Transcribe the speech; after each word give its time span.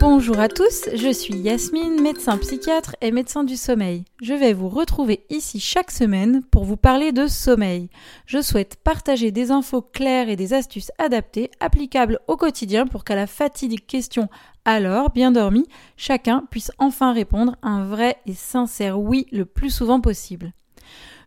Bonjour 0.00 0.40
à 0.40 0.48
tous, 0.48 0.88
je 0.94 1.12
suis 1.12 1.34
Yasmine, 1.34 2.00
médecin 2.00 2.38
psychiatre 2.38 2.96
et 3.02 3.10
médecin 3.10 3.44
du 3.44 3.56
sommeil. 3.56 4.04
Je 4.22 4.32
vais 4.32 4.52
vous 4.52 4.70
retrouver 4.70 5.26
ici 5.28 5.60
chaque 5.60 5.90
semaine 5.90 6.42
pour 6.50 6.64
vous 6.64 6.78
parler 6.78 7.12
de 7.12 7.26
sommeil. 7.26 7.90
Je 8.24 8.40
souhaite 8.40 8.76
partager 8.82 9.32
des 9.32 9.50
infos 9.50 9.82
claires 9.82 10.30
et 10.30 10.36
des 10.36 10.54
astuces 10.54 10.90
adaptées, 10.98 11.50
applicables 11.60 12.20
au 12.26 12.36
quotidien 12.36 12.86
pour 12.86 13.04
qu'à 13.04 13.16
la 13.16 13.26
fatidique 13.26 13.86
question 13.86 14.28
alors, 14.64 15.10
bien 15.10 15.30
dormi, 15.30 15.66
chacun 15.98 16.42
puisse 16.50 16.72
enfin 16.78 17.12
répondre 17.12 17.56
un 17.62 17.84
vrai 17.84 18.16
et 18.24 18.32
sincère 18.32 18.98
oui 18.98 19.26
le 19.30 19.44
plus 19.44 19.68
souvent 19.68 20.00
possible. 20.00 20.54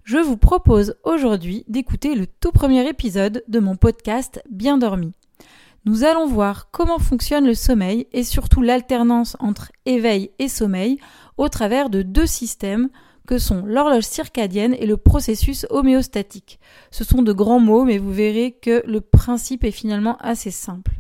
Je 0.07 0.19
vous 0.19 0.37
propose 0.37 0.95
aujourd'hui 1.03 1.65
d'écouter 1.67 2.15
le 2.15 2.27
tout 2.27 2.53
premier 2.53 2.87
épisode 2.87 3.43
de 3.49 3.59
mon 3.59 3.75
podcast 3.75 4.41
Bien 4.49 4.77
dormi. 4.77 5.11
Nous 5.83 6.05
allons 6.05 6.27
voir 6.27 6.71
comment 6.71 6.97
fonctionne 6.97 7.45
le 7.45 7.53
sommeil 7.53 8.07
et 8.13 8.23
surtout 8.23 8.61
l'alternance 8.61 9.35
entre 9.41 9.69
éveil 9.85 10.31
et 10.39 10.47
sommeil 10.47 10.97
au 11.35 11.49
travers 11.49 11.89
de 11.89 12.03
deux 12.03 12.25
systèmes 12.25 12.87
que 13.27 13.37
sont 13.37 13.65
l'horloge 13.65 14.05
circadienne 14.05 14.77
et 14.79 14.85
le 14.85 14.95
processus 14.95 15.65
homéostatique. 15.71 16.61
Ce 16.89 17.03
sont 17.03 17.21
de 17.21 17.33
grands 17.33 17.59
mots, 17.59 17.83
mais 17.83 17.97
vous 17.97 18.13
verrez 18.13 18.53
que 18.53 18.83
le 18.87 19.01
principe 19.01 19.65
est 19.65 19.71
finalement 19.71 20.15
assez 20.19 20.51
simple. 20.51 20.93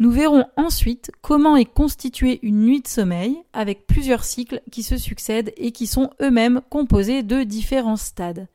Nous 0.00 0.12
verrons 0.12 0.44
ensuite 0.56 1.10
comment 1.22 1.56
est 1.56 1.64
constituée 1.64 2.38
une 2.42 2.62
nuit 2.62 2.80
de 2.80 2.86
sommeil 2.86 3.36
avec 3.52 3.86
plusieurs 3.88 4.22
cycles 4.22 4.62
qui 4.70 4.84
se 4.84 4.96
succèdent 4.96 5.52
et 5.56 5.72
qui 5.72 5.88
sont 5.88 6.10
eux-mêmes 6.22 6.60
composés 6.70 7.24
de 7.24 7.42
différents 7.42 7.96
stades. 7.96 8.46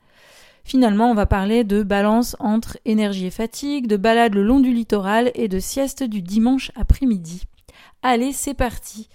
Finalement, 0.64 1.10
on 1.10 1.14
va 1.14 1.26
parler 1.26 1.62
de 1.62 1.82
balance 1.82 2.34
entre 2.40 2.78
énergie 2.86 3.26
et 3.26 3.30
fatigue, 3.30 3.86
de 3.86 3.98
balade 3.98 4.34
le 4.34 4.42
long 4.42 4.60
du 4.60 4.72
littoral 4.72 5.30
et 5.34 5.48
de 5.48 5.58
sieste 5.58 6.02
du 6.02 6.22
dimanche 6.22 6.72
après-midi. 6.76 7.42
Allez, 8.02 8.32
c'est 8.32 8.54
parti. 8.54 9.10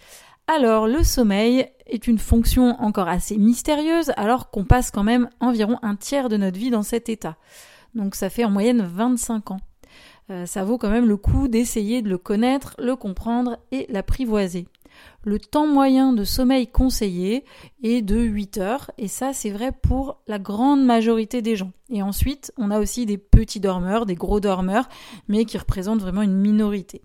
Alors, 0.45 0.87
le 0.87 1.03
sommeil 1.03 1.67
est 1.87 2.05
une 2.07 2.19
fonction 2.19 2.75
encore 2.79 3.07
assez 3.07 3.37
mystérieuse 3.37 4.11
alors 4.17 4.51
qu'on 4.51 4.65
passe 4.65 4.91
quand 4.91 5.03
même 5.03 5.29
environ 5.39 5.79
un 5.81 5.95
tiers 5.95 6.29
de 6.29 6.37
notre 6.37 6.59
vie 6.59 6.69
dans 6.69 6.83
cet 6.83 7.09
état. 7.09 7.37
Donc 7.95 8.13
ça 8.13 8.29
fait 8.29 8.45
en 8.45 8.51
moyenne 8.51 8.83
25 8.83 9.51
ans. 9.51 9.59
Euh, 10.29 10.45
ça 10.45 10.63
vaut 10.63 10.77
quand 10.77 10.89
même 10.89 11.07
le 11.07 11.17
coup 11.17 11.47
d'essayer 11.47 12.01
de 12.01 12.09
le 12.09 12.17
connaître, 12.17 12.75
le 12.79 12.95
comprendre 12.95 13.57
et 13.71 13.87
l'apprivoiser. 13.89 14.67
Le 15.23 15.39
temps 15.39 15.67
moyen 15.67 16.13
de 16.13 16.23
sommeil 16.23 16.67
conseillé 16.67 17.43
est 17.83 18.01
de 18.01 18.17
8 18.17 18.57
heures, 18.57 18.91
et 18.97 19.07
ça 19.07 19.33
c'est 19.33 19.49
vrai 19.49 19.71
pour 19.71 20.21
la 20.27 20.39
grande 20.39 20.83
majorité 20.83 21.41
des 21.41 21.55
gens. 21.55 21.71
Et 21.89 22.01
ensuite, 22.01 22.53
on 22.57 22.71
a 22.71 22.79
aussi 22.79 23.05
des 23.05 23.17
petits 23.17 23.59
dormeurs, 23.59 24.05
des 24.05 24.15
gros 24.15 24.39
dormeurs, 24.39 24.87
mais 25.27 25.45
qui 25.45 25.57
représentent 25.57 26.01
vraiment 26.01 26.21
une 26.21 26.35
minorité. 26.35 27.01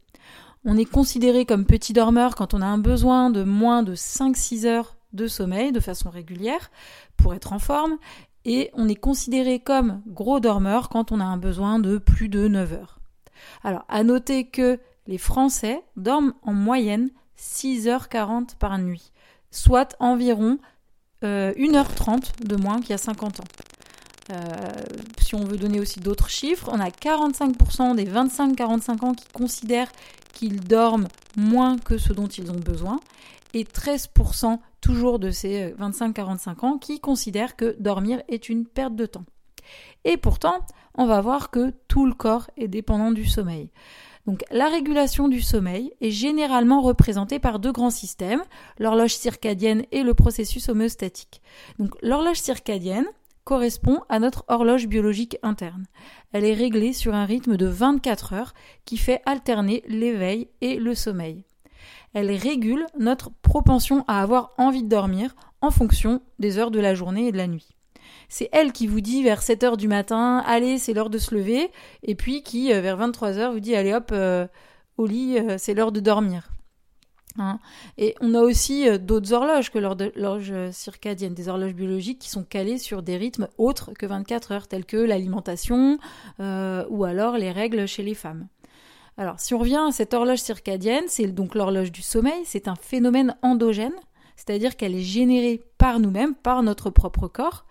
On 0.64 0.77
est 0.77 0.84
considéré 0.84 1.45
comme 1.45 1.67
petit 1.67 1.92
dormeur 1.92 2.34
quand 2.34 2.55
on 2.55 2.62
a 2.62 2.67
un 2.67 2.78
besoin 2.78 3.30
de 3.30 3.42
moins 3.42 3.83
de 3.83 3.95
5-6 3.95 4.67
heures 4.67 4.97
de 5.12 5.27
sommeil 5.27 5.72
de 5.72 5.80
façon 5.80 6.11
régulière 6.11 6.70
pour 7.17 7.34
être 7.34 7.52
en 7.52 7.58
forme, 7.58 7.97
et 8.45 8.70
on 8.75 8.89
est 8.89 8.95
considéré 8.95 9.58
comme 9.58 10.02
gros 10.06 10.41
dormeur 10.41 10.89
quand 10.89 11.12
on 11.12 11.20
a 11.20 11.25
un 11.25 11.36
besoin 11.36 11.78
de 11.78 11.98
plus 11.98 12.28
de 12.28 12.48
9 12.48 12.72
heures. 12.75 13.00
Alors, 13.63 13.85
à 13.89 14.03
noter 14.03 14.45
que 14.45 14.79
les 15.07 15.19
Français 15.19 15.83
dorment 15.97 16.35
en 16.43 16.53
moyenne 16.53 17.11
6h40 17.39 18.57
par 18.57 18.79
nuit, 18.79 19.13
soit 19.51 19.97
environ 19.99 20.59
1h30 21.23 22.11
euh, 22.11 22.45
de 22.45 22.57
moins 22.57 22.81
qu'il 22.81 22.91
y 22.91 22.95
a 22.95 22.99
50 22.99 23.41
ans. 23.41 23.45
Euh, 24.31 24.37
si 25.19 25.35
on 25.35 25.45
veut 25.45 25.57
donner 25.57 25.81
aussi 25.81 26.01
d'autres 26.01 26.31
chiffres, 26.31 26.69
on 26.73 26.81
a 26.81 26.89
45% 26.89 27.95
des 27.97 28.07
25-45 28.07 29.05
ans 29.05 29.15
qui 29.15 29.27
considèrent 29.33 29.91
qu'ils 30.33 30.61
dorment 30.61 31.09
moins 31.37 31.79
que 31.79 31.98
ce 31.98 32.13
dont 32.13 32.27
ils 32.27 32.51
ont 32.51 32.58
besoin, 32.58 33.01
et 33.53 33.64
13% 33.64 34.58
toujours 34.81 35.19
de 35.19 35.31
ces 35.31 35.75
25-45 35.79 36.48
euh, 36.48 36.67
ans 36.67 36.79
qui 36.79 37.01
considèrent 37.01 37.57
que 37.57 37.77
dormir 37.79 38.23
est 38.29 38.48
une 38.48 38.67
perte 38.67 38.97
de 38.97 39.07
temps. 39.07 39.25
Et 40.05 40.17
pourtant, 40.17 40.58
on 40.95 41.07
va 41.07 41.20
voir 41.20 41.51
que 41.51 41.73
tout 41.89 42.07
le 42.07 42.14
corps 42.14 42.51
est 42.57 42.69
dépendant 42.69 43.11
du 43.11 43.27
sommeil. 43.27 43.70
Donc 44.27 44.42
la 44.51 44.69
régulation 44.69 45.29
du 45.29 45.42
sommeil 45.42 45.92
est 46.01 46.11
généralement 46.11 46.80
représentée 46.80 47.39
par 47.39 47.58
deux 47.58 47.73
grands 47.73 47.91
systèmes, 47.91 48.42
l'horloge 48.79 49.14
circadienne 49.14 49.85
et 49.92 50.02
le 50.02 50.14
processus 50.14 50.69
homéostatique. 50.69 51.42
Donc 51.79 51.95
l'horloge 52.02 52.39
circadienne 52.39 53.07
correspond 53.45 54.01
à 54.08 54.19
notre 54.19 54.45
horloge 54.48 54.86
biologique 54.86 55.36
interne. 55.42 55.85
Elle 56.33 56.46
est 56.46 56.55
réglée 56.55 56.95
sur 56.95 57.14
un 57.14 57.27
rythme 57.27 57.58
de 57.58 57.67
24 57.67 58.33
heures 58.33 58.55
qui 58.86 58.96
fait 58.96 59.20
alterner 59.27 59.83
l'éveil 59.86 60.48
et 60.63 60.77
le 60.77 60.95
sommeil. 60.95 61.45
Elle 62.14 62.31
régule 62.31 62.86
notre 62.98 63.31
propension 63.42 64.05
à 64.08 64.23
avoir 64.23 64.52
envie 64.57 64.83
de 64.83 64.89
dormir 64.89 65.35
en 65.61 65.70
fonction 65.70 66.23
des 66.39 66.58
heures 66.58 66.70
de 66.70 66.81
la 66.81 66.95
journée 66.95 67.27
et 67.27 67.33
de 67.33 67.36
la 67.36 67.46
nuit 67.46 67.73
c'est 68.29 68.48
elle 68.53 68.73
qui 68.73 68.87
vous 68.87 69.01
dit 69.01 69.23
vers 69.23 69.42
7 69.42 69.65
heures 69.65 69.77
du 69.77 69.89
matin, 69.89 70.42
allez, 70.47 70.79
c'est 70.79 70.92
l'heure 70.92 71.11
de 71.11 71.19
se 71.19 71.35
lever, 71.35 71.70
et 72.03 72.15
puis 72.15 72.42
qui, 72.42 72.73
euh, 72.73 72.81
vers 72.81 72.97
23 72.97 73.39
heures, 73.39 73.53
vous 73.53 73.61
dit, 73.61 73.75
allez 73.75 73.95
hop, 73.95 74.11
euh, 74.13 74.47
au 74.97 75.07
lit, 75.07 75.39
euh, 75.39 75.57
c'est 75.59 75.75
l'heure 75.75 75.92
de 75.92 76.01
dormir. 76.01 76.51
Hein. 77.37 77.59
et 77.98 78.14
on 78.20 78.33
a 78.35 78.41
aussi 78.41 78.87
d'autres 79.01 79.33
horloges 79.33 79.73
que 79.73 79.81
l'horloge 79.81 80.55
circadienne, 80.70 81.35
des 81.35 81.48
horloges 81.48 81.75
biologiques 81.75 82.20
qui 82.20 82.31
sont 82.31 82.45
calées 82.45 82.79
sur 82.79 83.03
des 83.03 83.17
rythmes 83.17 83.48
autres 83.59 83.93
que 83.93 84.07
24 84.07 84.53
heures, 84.53 84.69
tels 84.69 84.85
que 84.85 84.97
l'alimentation 84.97 85.98
ou 86.39 87.05
alors 87.05 87.37
les 87.37 87.51
règles 87.51 87.89
chez 87.89 88.05
les 88.05 88.14
femmes. 88.14 88.47
Alors, 89.17 89.39
si 89.39 89.53
on 89.55 89.59
revient 89.59 89.83
à 89.89 89.93
cette 89.93 90.14
horloge 90.14 90.39
circadienne, 90.39 91.05
c'est 91.09 91.27
donc 91.27 91.57
l'horloge 91.57 91.93
du 91.93 92.03
sommeil, 92.03 92.43
c'est 92.45 92.69
un 92.69 92.75
phénomène 92.75 93.37
endogène, 93.43 93.95
c'est-à-dire 94.36 94.77
qu'elle 94.77 94.95
est 94.95 95.02
générée 95.02 95.62
par 95.78 96.00
nous-mêmes, 96.00 96.34
par 96.34 96.62
notre 96.62 96.90
propre 96.90 97.28
corps. 97.28 97.64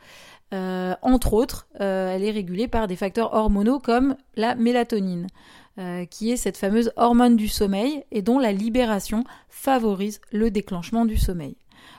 Euh, 0.54 0.94
entre 1.02 1.34
autres, 1.34 1.68
euh, 1.82 2.16
elle 2.16 2.24
est 2.24 2.32
régulée 2.32 2.68
par 2.68 2.88
des 2.88 2.96
facteurs 2.96 3.34
hormonaux 3.34 3.80
comme 3.80 4.16
la 4.36 4.56
mélatonine, 4.56 5.28
euh, 5.80 6.06
qui 6.06 6.32
est 6.32 6.38
cette 6.38 6.58
fameuse 6.58 6.92
hormone 6.96 7.36
du 7.36 7.48
sommeil 7.48 8.04
et 8.12 8.22
dont 8.22 8.38
la 8.38 8.52
libération 8.52 9.24
favorise 9.50 10.22
le 10.32 10.52
déclenchement 10.52 11.06
du 11.06 11.18
sommeil. 11.18 11.56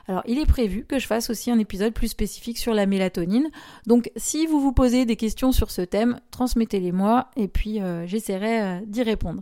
Alors, 0.07 0.23
il 0.25 0.39
est 0.39 0.45
prévu 0.45 0.85
que 0.85 0.99
je 0.99 1.07
fasse 1.07 1.29
aussi 1.29 1.51
un 1.51 1.59
épisode 1.59 1.93
plus 1.93 2.07
spécifique 2.07 2.57
sur 2.57 2.73
la 2.73 2.85
mélatonine. 2.85 3.49
Donc, 3.87 4.09
si 4.15 4.45
vous 4.45 4.61
vous 4.61 4.71
posez 4.71 5.05
des 5.05 5.15
questions 5.15 5.51
sur 5.51 5.69
ce 5.69 5.81
thème, 5.81 6.19
transmettez-les 6.31 6.91
moi 6.91 7.29
et 7.35 7.47
puis 7.47 7.79
j'essaierai 8.05 8.81
d'y 8.85 9.03
répondre. 9.03 9.41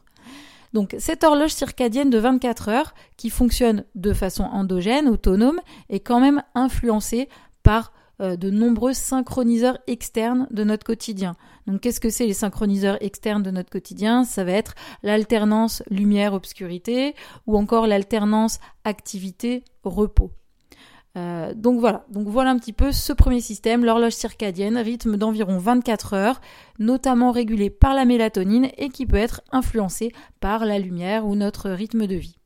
Donc, 0.74 0.96
cette 1.00 1.24
horloge 1.24 1.52
circadienne 1.52 2.10
de 2.10 2.18
24 2.18 2.70
heures, 2.70 2.94
qui 3.18 3.30
fonctionne 3.30 3.86
de 3.96 4.14
façon 4.14 4.44
endogène, 4.44 5.08
autonome, 5.08 5.60
est 5.90 6.00
quand 6.00 6.20
même 6.20 6.44
influencée 6.56 7.30
par 7.62 7.94
euh, 8.22 8.36
de 8.36 8.52
nombreux 8.52 8.94
synchroniseurs 8.94 9.80
externes 9.88 10.48
de 10.52 10.64
notre 10.64 10.86
quotidien. 10.86 11.36
Donc 11.66 11.82
qu'est-ce 11.82 12.00
que 12.00 12.12
c'est 12.12 12.28
les 12.28 12.34
synchroniseurs 12.34 12.98
externes 13.02 13.42
de 13.42 13.50
notre 13.50 13.72
quotidien? 13.72 14.24
Ça 14.24 14.44
va 14.44 14.52
être 14.52 14.76
l'alternance 15.02 15.82
lumière-obscurité 15.90 17.16
ou 17.48 17.58
encore 17.58 17.88
l'alternance 17.88 18.60
activité-repos. 18.84 20.32
Euh, 21.16 21.54
donc 21.54 21.80
voilà, 21.80 22.06
donc 22.10 22.28
voilà 22.28 22.50
un 22.50 22.58
petit 22.58 22.74
peu 22.74 22.92
ce 22.92 23.14
premier 23.14 23.40
système, 23.40 23.86
l'horloge 23.86 24.14
circadienne, 24.14 24.78
rythme 24.78 25.16
d'environ 25.18 25.60
24 25.60 26.14
heures, 26.14 26.42
notamment 26.80 27.32
régulé 27.32 27.70
par 27.70 27.94
la 27.94 28.06
mélatonine 28.06 28.70
et 28.78 28.90
qui 28.90 29.06
peut 29.06 29.18
être 29.18 29.42
influencé 29.52 30.12
par 30.40 30.66
la 30.66 30.80
lumière 30.80 31.28
ou 31.28 31.36
notre 31.36 31.70
rythme 31.70 32.08
de 32.08 32.16
vie. 32.16 32.38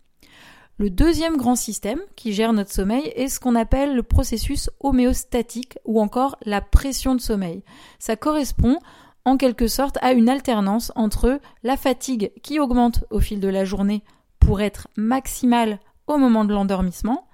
Le 0.79 0.89
deuxième 0.91 1.37
grand 1.37 1.55
système 1.55 1.99
qui 2.15 2.33
gère 2.33 2.53
notre 2.53 2.71
sommeil 2.71 3.11
est 3.15 3.29
ce 3.29 3.39
qu'on 3.39 3.55
appelle 3.55 3.95
le 3.95 4.03
processus 4.03 4.69
homéostatique 4.79 5.79
ou 5.85 5.99
encore 5.99 6.37
la 6.45 6.61
pression 6.61 7.15
de 7.15 7.21
sommeil. 7.21 7.63
Ça 7.97 8.15
correspond 8.15 8.77
en 9.25 9.37
quelque 9.37 9.67
sorte 9.67 9.97
à 10.01 10.11
une 10.11 10.29
alternance 10.29 10.91
entre 10.95 11.39
la 11.63 11.77
fatigue 11.77 12.31
qui 12.43 12.59
augmente 12.59 13.05
au 13.09 13.19
fil 13.19 13.39
de 13.39 13.47
la 13.47 13.65
journée 13.65 14.03
pour 14.39 14.61
être 14.61 14.87
maximale 14.95 15.79
au 16.05 16.17
moment 16.17 16.45
de 16.45 16.53
l'endormissement 16.53 17.26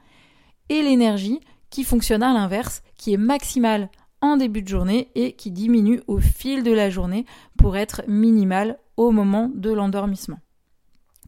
et 0.70 0.82
l'énergie 0.82 1.40
qui 1.70 1.84
fonctionne 1.84 2.24
à 2.24 2.34
l'inverse, 2.34 2.84
qui 2.98 3.14
est 3.14 3.18
maximale 3.18 3.90
en 4.22 4.38
début 4.38 4.62
de 4.62 4.68
journée 4.68 5.10
et 5.16 5.34
qui 5.34 5.52
diminue 5.52 6.02
au 6.08 6.20
fil 6.20 6.64
de 6.64 6.72
la 6.72 6.90
journée 6.90 7.26
pour 7.58 7.76
être 7.76 8.04
minimale 8.08 8.80
au 8.96 9.12
moment 9.12 9.52
de 9.54 9.72
l'endormissement. 9.72 10.40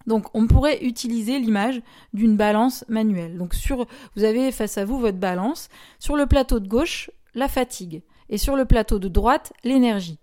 Donc 0.07 0.27
on 0.33 0.47
pourrait 0.47 0.83
utiliser 0.83 1.39
l'image 1.39 1.81
d'une 2.13 2.37
balance 2.37 2.85
manuelle. 2.87 3.37
Donc 3.37 3.53
sur 3.53 3.85
vous 4.15 4.23
avez 4.23 4.51
face 4.51 4.77
à 4.77 4.85
vous 4.85 4.99
votre 4.99 5.17
balance, 5.17 5.69
sur 5.99 6.15
le 6.15 6.25
plateau 6.25 6.59
de 6.59 6.67
gauche, 6.67 7.09
la 7.33 7.47
fatigue 7.47 8.03
et 8.29 8.37
sur 8.37 8.55
le 8.55 8.65
plateau 8.65 8.99
de 8.99 9.07
droite, 9.07 9.53
l'énergie. 9.63 10.19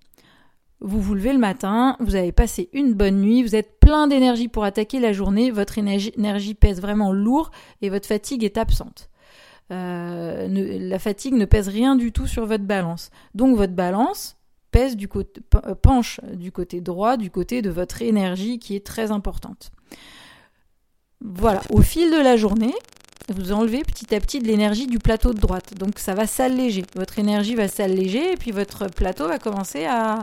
Vous 0.81 1.01
vous 1.01 1.15
levez 1.15 1.33
le 1.33 1.39
matin, 1.39 1.97
vous 2.01 2.15
avez 2.15 2.33
passé 2.33 2.69
une 2.73 2.95
bonne 2.95 3.21
nuit, 3.21 3.43
vous 3.43 3.55
êtes 3.55 3.72
plein 3.83 4.07
d'énergie 4.07 4.47
pour 4.47 4.63
attaquer 4.63 5.01
la 5.01 5.13
journée, 5.13 5.51
votre 5.51 5.77
énergie, 5.77 6.55
pèse 6.55 6.81
vraiment 6.81 7.13
lourd 7.13 7.51
et 7.83 7.91
votre 7.91 8.07
fatigue 8.07 8.45
est 8.45 8.57
absente. 8.57 9.11
Euh, 9.73 10.47
la 10.49 10.99
fatigue 11.01 11.35
ne 11.35 11.45
pèse 11.45 11.69
rien 11.69 11.97
du 11.97 12.13
tout 12.13 12.29
sur 12.29 12.47
votre 12.47 12.63
balance. 12.63 13.11
Donc 13.35 13.57
votre 13.57 13.73
balance, 13.73 14.37
pèse 14.71 14.97
du 14.97 15.09
côté, 15.09 15.41
penche 15.83 16.21
du 16.33 16.53
côté 16.53 16.81
droit, 16.81 17.17
du 17.17 17.31
côté 17.31 17.61
de 17.61 17.71
votre 17.71 18.03
énergie 18.03 18.61
qui 18.61 18.77
est 18.77 18.87
très 18.87 19.11
importante. 19.11 19.73
Voilà, 21.21 21.61
au 21.71 21.83
fil 21.83 22.11
de 22.13 22.23
la 22.23 22.37
journée, 22.37 22.75
vous 23.29 23.53
enlevez 23.53 23.83
petit 23.83 24.15
à 24.15 24.21
petit 24.21 24.39
de 24.39 24.47
l'énergie 24.47 24.87
du 24.87 25.01
plateau 25.01 25.33
de 25.33 25.41
droite. 25.41 25.75
Donc 25.77 25.99
ça 25.99 26.15
va 26.15 26.29
s'alléger. 26.29 26.85
Votre 26.95 27.19
énergie 27.19 27.57
va 27.57 27.67
s'alléger 27.67 28.33
et 28.33 28.37
puis 28.37 28.53
votre 28.53 28.87
plateau 28.87 29.27
va 29.27 29.39
commencer 29.39 29.87
à, 29.87 30.23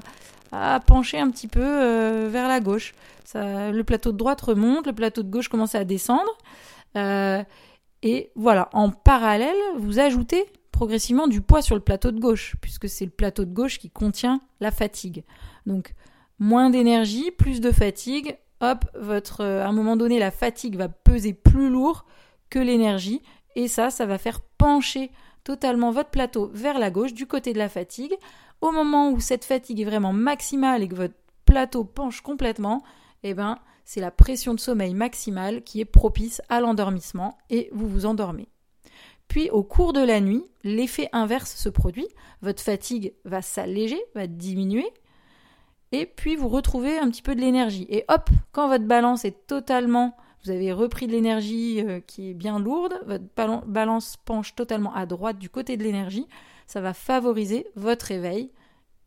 pencher 0.86 1.20
un 1.20 1.30
petit 1.30 1.48
peu 1.48 1.62
euh, 1.64 2.30
vers 2.32 2.48
la 2.48 2.60
gauche. 2.60 2.94
le 3.36 3.82
plateau 3.82 4.12
de 4.12 4.18
droite 4.18 4.42
remonte, 4.42 4.88
le 4.88 4.94
plateau 4.94 5.24
de 5.24 5.30
gauche 5.30 5.48
commence 5.50 5.76
à 5.76 5.84
descendre. 5.84 6.38
Euh, 6.96 7.44
et 8.02 8.32
voilà, 8.36 8.70
en 8.74 8.90
parallèle, 8.90 9.58
vous 9.78 10.00
ajoutez 10.00 10.46
progressivement 10.72 11.28
du 11.28 11.42
poids 11.42 11.62
sur 11.62 11.76
le 11.76 11.82
plateau 11.82 12.12
de 12.12 12.20
gauche, 12.20 12.56
puisque 12.62 12.88
c'est 12.88 13.06
le 13.06 13.12
plateau 13.12 13.46
de 13.46 13.54
gauche 13.54 13.80
qui 13.80 13.90
contient 13.90 14.40
la 14.60 14.72
fatigue. 14.72 15.24
Donc 15.66 15.94
moins 16.40 16.70
d'énergie, 16.70 17.32
plus 17.32 17.60
de 17.60 17.72
fatigue, 17.72 18.38
hop, 18.62 18.86
votre, 18.98 19.44
à 19.44 19.68
un 19.68 19.74
moment 19.74 19.98
donné, 19.98 20.20
la 20.20 20.32
fatigue 20.32 20.78
va 20.78 20.88
peser 20.88 21.34
plus 21.34 21.70
lourd 21.70 22.06
que 22.50 22.60
l'énergie. 22.60 23.22
Et 23.56 23.68
ça, 23.68 23.90
ça 23.90 24.06
va 24.06 24.18
faire 24.18 24.40
pencher 24.58 25.12
totalement 25.50 25.90
votre 25.90 26.12
plateau 26.12 26.52
vers 26.54 26.78
la 26.78 26.92
gauche 26.92 27.16
du 27.16 27.26
côté 27.26 27.54
de 27.54 27.58
la 27.58 27.70
fatigue. 27.70 28.14
Au 28.62 28.72
moment 28.72 29.10
où 29.10 29.20
cette 29.20 29.46
fatigue 29.46 29.82
est 29.82 29.86
vraiment 29.86 30.14
maximale 30.14 30.84
et 30.84 30.88
que 30.88 30.94
votre 30.94 31.16
plateau 31.44 31.84
penche 31.84 32.22
complètement, 32.22 32.84
eh 33.24 33.34
ben, 33.34 33.58
c'est 33.84 34.00
la 34.00 34.12
pression 34.12 34.54
de 34.54 34.60
sommeil 34.60 34.94
maximale 34.94 35.64
qui 35.64 35.82
est 35.82 35.86
propice 35.86 36.40
à 36.50 36.62
l'endormissement 36.62 37.36
et 37.50 37.72
vous 37.74 37.88
vous 37.88 38.06
endormez. 38.06 38.48
Puis 39.28 39.50
au 39.50 39.64
cours 39.64 39.92
de 39.92 40.02
la 40.02 40.20
nuit, 40.20 40.44
l'effet 40.64 41.10
inverse 41.14 41.56
se 41.56 41.70
produit, 41.70 42.08
votre 42.44 42.62
fatigue 42.62 43.16
va 43.26 43.42
s'alléger, 43.42 44.00
va 44.14 44.28
diminuer, 44.28 44.86
et 45.92 46.06
puis 46.06 46.36
vous 46.36 46.48
retrouvez 46.48 47.00
un 47.00 47.10
petit 47.10 47.24
peu 47.24 47.34
de 47.34 47.42
l'énergie. 47.42 47.88
Et 47.90 48.06
hop, 48.08 48.30
quand 48.52 48.68
votre 48.68 48.86
balance 48.86 49.26
est 49.26 49.48
totalement 49.48 50.16
vous 50.44 50.52
avez 50.52 50.72
repris 50.72 51.08
de 51.08 51.12
l'énergie 51.12 51.82
euh, 51.82 52.00
qui 52.00 52.30
est 52.30 52.34
bien 52.34 52.60
lourde, 52.60 53.00
votre 53.06 53.66
balance 53.66 54.18
penche 54.24 54.56
totalement 54.56 54.94
à 54.94 55.06
droite 55.06 55.38
du 55.38 55.50
côté 55.50 55.78
de 55.78 55.84
l'énergie, 55.84 56.28
ça 56.68 56.82
va 56.82 56.94
favoriser 56.94 57.68
votre 57.76 58.06
réveil 58.06 58.52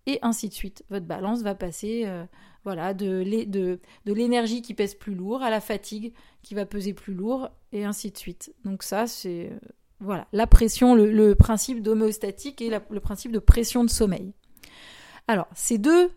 et 0.06 0.18
ainsi 0.22 0.48
de 0.48 0.54
suite. 0.54 0.84
Votre 0.90 1.06
balance 1.06 1.42
va 1.42 1.54
passer 1.54 2.02
euh, 2.06 2.24
voilà, 2.64 2.92
de, 2.94 3.78
l'énergie 4.04 4.62
qui 4.62 4.74
pèse 4.74 4.94
plus 4.94 5.14
lourd 5.14 5.42
à 5.42 5.50
la 5.50 5.60
fatigue 5.60 6.12
qui 6.42 6.54
va 6.54 6.66
peser 6.66 6.92
plus 6.92 7.14
lourd 7.14 7.48
et 7.72 7.84
ainsi 7.84 8.10
de 8.10 8.18
suite. 8.18 8.54
Donc 8.64 8.82
ça, 8.82 9.06
c'est 9.06 9.50
euh, 9.50 9.58
voilà 10.00 10.26
la 10.32 10.46
pression, 10.46 10.94
le, 10.94 11.34
principe 11.34 11.82
d'homéostatique 11.82 12.60
et 12.60 12.70
le 12.70 13.00
principe 13.00 13.32
de 13.32 13.38
pression 13.38 13.84
de 13.84 13.90
sommeil. 13.90 14.32
Alors, 15.28 15.46
ces 15.54 15.78
deux 15.78 16.10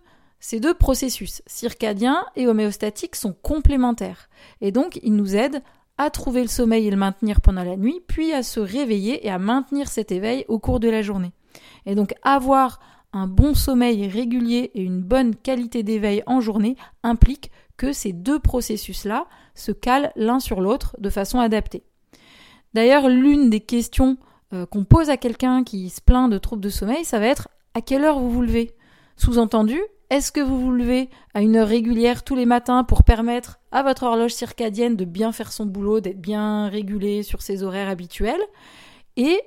ces 0.45 0.59
deux 0.59 0.75
processus, 0.75 1.41
circadien 1.47 2.23
et 2.35 2.45
homéostatique, 2.45 3.15
sont 3.15 3.33
complémentaires 3.33 4.29
et 4.61 4.71
donc 4.71 4.99
ils 5.01 5.15
nous 5.15 5.35
aident 5.35 5.63
à 5.97 6.11
trouver 6.11 6.43
le 6.43 6.47
sommeil 6.47 6.85
et 6.85 6.91
le 6.91 6.97
maintenir 6.97 7.41
pendant 7.41 7.63
la 7.63 7.77
nuit, 7.77 7.99
puis 8.05 8.31
à 8.31 8.43
se 8.43 8.59
réveiller 8.59 9.25
et 9.25 9.31
à 9.31 9.39
maintenir 9.39 9.87
cet 9.87 10.11
éveil 10.11 10.45
au 10.47 10.59
cours 10.59 10.79
de 10.79 10.87
la 10.87 11.01
journée. 11.01 11.31
Et 11.87 11.95
donc 11.95 12.13
avoir 12.21 12.79
un 13.11 13.25
bon 13.25 13.55
sommeil 13.55 14.07
régulier 14.07 14.69
et 14.75 14.83
une 14.83 15.01
bonne 15.01 15.35
qualité 15.35 15.81
d'éveil 15.81 16.21
en 16.27 16.41
journée 16.41 16.75
implique 17.01 17.49
que 17.75 17.91
ces 17.91 18.13
deux 18.13 18.37
processus-là 18.37 19.25
se 19.55 19.71
calent 19.71 20.11
l'un 20.15 20.39
sur 20.39 20.61
l'autre 20.61 20.95
de 20.99 21.09
façon 21.09 21.39
adaptée. 21.39 21.81
D'ailleurs, 22.75 23.09
l'une 23.09 23.49
des 23.49 23.61
questions 23.61 24.17
euh, 24.53 24.67
qu'on 24.67 24.83
pose 24.83 25.09
à 25.09 25.17
quelqu'un 25.17 25.63
qui 25.63 25.89
se 25.89 26.01
plaint 26.01 26.31
de 26.31 26.37
troubles 26.37 26.61
de 26.61 26.69
sommeil, 26.69 27.03
ça 27.03 27.17
va 27.17 27.25
être 27.25 27.49
à 27.73 27.81
quelle 27.81 28.03
heure 28.03 28.19
vous 28.19 28.29
vous 28.29 28.43
levez? 28.43 28.74
Sous-entendu, 29.17 29.79
est-ce 30.09 30.31
que 30.31 30.41
vous 30.41 30.59
vous 30.59 30.71
levez 30.71 31.09
à 31.33 31.41
une 31.41 31.55
heure 31.55 31.67
régulière 31.67 32.23
tous 32.23 32.35
les 32.35 32.45
matins 32.45 32.83
pour 32.83 33.03
permettre 33.03 33.59
à 33.71 33.81
votre 33.81 34.03
horloge 34.03 34.33
circadienne 34.33 34.95
de 34.95 35.05
bien 35.05 35.31
faire 35.31 35.51
son 35.51 35.65
boulot, 35.65 36.01
d'être 36.01 36.19
bien 36.19 36.67
régulée 36.67 37.23
sur 37.23 37.41
ses 37.41 37.63
horaires 37.63 37.89
habituels 37.89 38.41
Et 39.15 39.41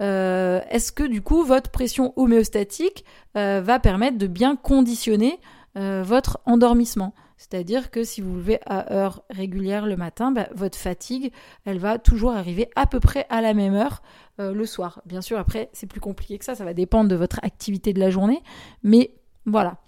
euh, 0.00 0.60
est-ce 0.70 0.90
que 0.90 1.02
du 1.02 1.20
coup 1.20 1.44
votre 1.44 1.70
pression 1.70 2.14
homéostatique 2.16 3.04
euh, 3.36 3.60
va 3.60 3.78
permettre 3.78 4.16
de 4.16 4.26
bien 4.26 4.56
conditionner 4.56 5.38
euh, 5.76 6.02
votre 6.04 6.40
endormissement? 6.46 7.14
C'est-à-dire 7.40 7.90
que 7.90 8.04
si 8.04 8.20
vous 8.20 8.36
levez 8.36 8.60
à 8.66 8.92
heure 8.92 9.22
régulière 9.30 9.86
le 9.86 9.96
matin, 9.96 10.30
bah, 10.30 10.46
votre 10.54 10.76
fatigue, 10.76 11.32
elle 11.64 11.78
va 11.78 11.98
toujours 11.98 12.32
arriver 12.32 12.68
à 12.76 12.86
peu 12.86 13.00
près 13.00 13.24
à 13.30 13.40
la 13.40 13.54
même 13.54 13.72
heure 13.72 14.02
le 14.38 14.64
soir. 14.64 15.02
Bien 15.04 15.20
sûr, 15.20 15.38
après, 15.38 15.68
c'est 15.74 15.86
plus 15.86 16.00
compliqué 16.00 16.38
que 16.38 16.44
ça, 16.46 16.54
ça 16.54 16.64
va 16.64 16.72
dépendre 16.72 17.10
de 17.10 17.14
votre 17.14 17.38
activité 17.42 17.92
de 17.92 18.00
la 18.00 18.08
journée, 18.08 18.42
mais 18.82 19.12
voilà. 19.46 19.78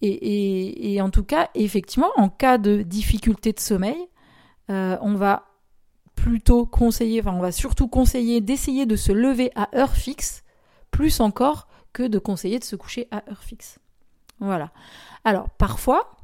Et, 0.00 0.98
en 1.00 1.10
tout 1.10 1.24
cas, 1.24 1.50
effectivement, 1.54 2.10
en 2.16 2.28
cas 2.28 2.58
de 2.58 2.82
difficulté 2.82 3.52
de 3.52 3.60
sommeil, 3.60 3.96
euh, 4.70 4.96
on 5.00 5.14
va 5.14 5.44
plutôt 6.14 6.64
conseiller, 6.64 7.20
enfin 7.20 7.32
on 7.32 7.40
va 7.40 7.52
surtout 7.52 7.88
conseiller 7.88 8.40
d'essayer 8.40 8.86
de 8.86 8.96
se 8.96 9.12
lever 9.12 9.50
à 9.56 9.76
heure 9.76 9.94
fixe, 9.94 10.44
plus 10.90 11.20
encore 11.20 11.68
que 11.92 12.02
de 12.02 12.18
conseiller 12.18 12.58
de 12.58 12.64
se 12.64 12.76
coucher 12.76 13.08
à 13.10 13.28
heure 13.30 13.42
fixe. 13.42 13.78
Voilà. 14.40 14.70
Alors 15.24 15.50
parfois, 15.50 16.16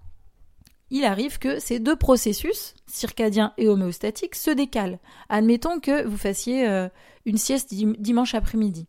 il 0.91 1.05
arrive 1.05 1.39
que 1.39 1.59
ces 1.61 1.79
deux 1.79 1.97
processus, 1.97 2.75
circadien 2.87 3.53
et 3.57 3.69
homéostatique, 3.69 4.35
se 4.35 4.51
décalent. 4.51 4.99
Admettons 5.29 5.81
que 5.81 6.05
vous 6.05 6.17
fassiez 6.17 6.69
euh, 6.69 6.89
une 7.25 7.39
sieste 7.39 7.73
dimanche 7.73 8.35
après-midi. 8.35 8.87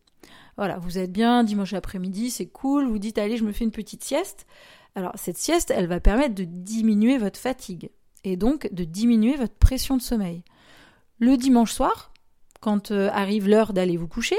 Voilà, 0.58 0.78
vous 0.80 0.98
êtes 0.98 1.12
bien 1.12 1.44
dimanche 1.44 1.74
après-midi, 1.74 2.30
c'est 2.30 2.48
cool, 2.48 2.88
vous 2.88 3.00
dites 3.00 3.18
allez, 3.18 3.38
je 3.38 3.44
me 3.44 3.52
fais 3.52 3.64
une 3.64 3.72
petite 3.72 4.04
sieste. 4.04 4.46
Alors 4.96 5.14
cette 5.16 5.38
sieste, 5.38 5.72
elle 5.76 5.88
va 5.88 6.00
permettre 6.00 6.36
de 6.36 6.44
diminuer 6.44 7.18
votre 7.18 7.40
fatigue 7.40 7.90
et 8.24 8.36
donc 8.36 8.72
de 8.72 8.84
diminuer 8.84 9.36
votre 9.36 9.56
pression 9.56 9.96
de 9.96 10.02
sommeil. 10.02 10.44
Le 11.20 11.38
dimanche 11.38 11.72
soir, 11.72 12.12
quand 12.60 12.92
euh, 12.92 13.10
arrive 13.12 13.48
l'heure 13.48 13.74
d'aller 13.74 13.98
vous 13.98 14.08
coucher, 14.08 14.38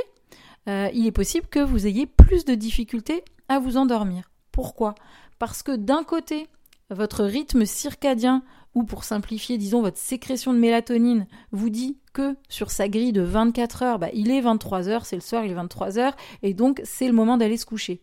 euh, 0.68 0.88
il 0.92 1.06
est 1.06 1.12
possible 1.12 1.46
que 1.48 1.60
vous 1.60 1.86
ayez 1.86 2.06
plus 2.06 2.44
de 2.44 2.54
difficultés 2.54 3.24
à 3.48 3.58
vous 3.58 3.76
endormir. 3.76 4.30
Pourquoi? 4.52 4.94
Parce 5.38 5.62
que 5.62 5.74
d'un 5.74 6.04
côté, 6.04 6.46
votre 6.94 7.24
rythme 7.24 7.64
circadien, 7.64 8.42
ou 8.74 8.84
pour 8.84 9.04
simplifier, 9.04 9.58
disons, 9.58 9.82
votre 9.82 9.98
sécrétion 9.98 10.52
de 10.52 10.58
mélatonine, 10.58 11.26
vous 11.50 11.68
dit 11.68 11.98
que 12.12 12.36
sur 12.48 12.70
sa 12.70 12.88
grille 12.88 13.12
de 13.12 13.22
24 13.22 13.82
heures, 13.82 13.98
bah, 13.98 14.08
il 14.14 14.30
est 14.30 14.40
23 14.40 14.88
heures, 14.88 15.06
c'est 15.06 15.16
le 15.16 15.22
soir, 15.22 15.44
il 15.44 15.50
est 15.50 15.54
23 15.54 15.98
heures, 15.98 16.16
et 16.42 16.54
donc 16.54 16.80
c'est 16.84 17.06
le 17.06 17.12
moment 17.12 17.36
d'aller 17.36 17.56
se 17.56 17.66
coucher. 17.66 18.00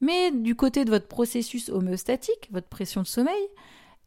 Mais 0.00 0.30
du 0.30 0.54
côté 0.54 0.84
de 0.84 0.90
votre 0.90 1.08
processus 1.08 1.68
homéostatique, 1.68 2.48
votre 2.52 2.68
pression 2.68 3.02
de 3.02 3.06
sommeil, 3.06 3.48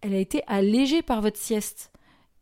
elle 0.02 0.14
a 0.14 0.20
été 0.20 0.44
allégée 0.48 1.02
par 1.02 1.22
votre 1.22 1.38
sieste. 1.40 1.92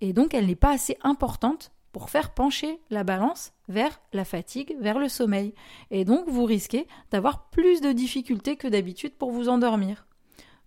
Et 0.02 0.14
donc 0.14 0.34
elle 0.34 0.48
n'est 0.48 0.56
pas 0.56 0.74
assez 0.74 0.98
importante 1.02 1.72
pour 1.92 2.10
faire 2.10 2.34
pencher 2.34 2.80
la 2.90 3.06
balance 3.06 3.54
vers 3.70 4.02
la 4.12 4.26
fatigue, 4.26 4.76
vers 4.82 5.00
le 5.00 5.08
sommeil. 5.08 5.54
Et 5.90 6.04
donc 6.04 6.28
vous 6.28 6.44
risquez 6.44 6.88
d'avoir 7.12 7.50
plus 7.50 7.80
de 7.80 7.94
difficultés 7.94 8.58
que 8.58 8.68
d'habitude 8.68 9.14
pour 9.14 9.32
vous 9.32 9.48
endormir. 9.48 10.06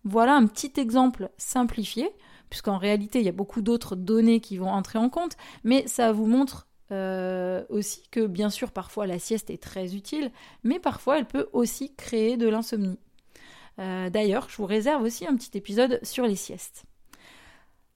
Voilà 0.08 0.36
un 0.36 0.46
petit 0.46 0.72
exemple 0.80 1.28
simplifié, 1.36 2.08
puisqu'en 2.48 2.78
réalité 2.78 3.18
il 3.18 3.26
y 3.26 3.28
a 3.28 3.32
beaucoup 3.32 3.60
d'autres 3.60 3.94
données 3.94 4.40
qui 4.40 4.56
vont 4.56 4.70
entrer 4.70 4.98
en 4.98 5.10
compte, 5.10 5.36
mais 5.64 5.86
ça 5.86 6.12
vous 6.12 6.24
montre 6.24 6.66
euh, 6.92 7.62
aussi 7.68 8.04
que 8.10 8.26
bien 8.26 8.48
sûr 8.48 8.72
parfois 8.72 9.06
la 9.06 9.18
sieste 9.18 9.50
est 9.50 9.62
très 9.62 9.94
utile, 9.94 10.30
mais 10.64 10.78
parfois 10.78 11.18
elle 11.18 11.26
peut 11.26 11.50
aussi 11.52 11.94
créer 11.94 12.38
de 12.38 12.48
l'insomnie. 12.48 12.98
Euh, 13.80 14.08
d'ailleurs, 14.08 14.48
je 14.48 14.56
vous 14.56 14.64
réserve 14.64 15.02
aussi 15.02 15.26
un 15.26 15.36
petit 15.36 15.58
épisode 15.58 16.00
sur 16.02 16.24
les 16.24 16.36
siestes. 16.36 16.84